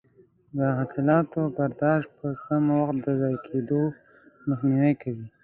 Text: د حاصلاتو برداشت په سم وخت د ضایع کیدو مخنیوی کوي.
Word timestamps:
د 0.57 0.59
حاصلاتو 0.77 1.39
برداشت 1.57 2.09
په 2.19 2.27
سم 2.43 2.63
وخت 2.79 2.97
د 3.05 3.07
ضایع 3.21 3.39
کیدو 3.47 3.83
مخنیوی 4.47 4.93
کوي. 5.01 5.27